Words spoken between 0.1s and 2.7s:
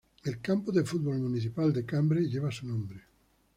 El campo de fútbol municipal de Cambre lleva su